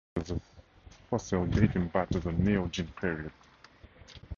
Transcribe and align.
It 0.15 0.21
preserves 0.23 0.45
fossils 1.11 1.49
dating 1.53 1.89
back 1.89 2.09
to 2.09 2.19
the 2.19 2.31
Neogene 2.31 2.95
period. 2.95 3.31